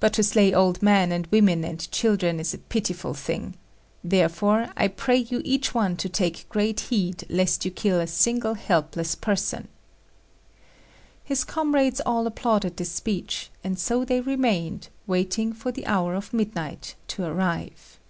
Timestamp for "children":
1.92-2.40